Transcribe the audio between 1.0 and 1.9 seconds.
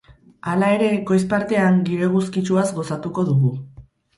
goiz partean